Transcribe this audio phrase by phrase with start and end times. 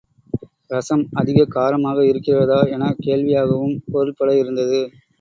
[0.71, 2.59] ரசம் அதிக காரமாக இருக்கிறதா?
[2.71, 4.81] எனக் கேள்வியாகவும் பொருள்பட இருந்தது.